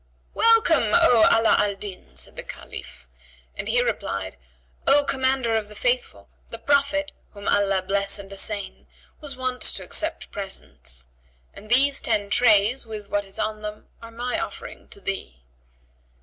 "Welcome, 0.33 0.95
O 0.99 1.27
Ala 1.31 1.55
Al 1.59 1.75
Din!" 1.75 2.17
said 2.17 2.35
the 2.35 2.41
Caliph, 2.41 3.07
and 3.55 3.67
he 3.69 3.83
replied, 3.83 4.35
"O 4.87 5.03
Commander 5.03 5.55
of 5.55 5.67
the 5.67 5.75
Faithful, 5.75 6.27
the 6.49 6.57
Prophet 6.57 7.11
(whom 7.35 7.47
Allah 7.47 7.83
bless 7.83 8.17
and 8.17 8.33
assain!)[FN#77] 8.33 9.15
was 9.21 9.37
wont 9.37 9.61
to 9.61 9.83
accept 9.83 10.31
presents; 10.31 11.05
and 11.53 11.69
these 11.69 12.01
ten 12.01 12.31
trays, 12.31 12.83
with 12.83 13.09
what 13.09 13.23
is 13.25 13.37
on 13.37 13.61
them, 13.61 13.89
are 14.01 14.09
my 14.09 14.39
offering 14.39 14.87
to 14.87 14.99
thee." 14.99 15.43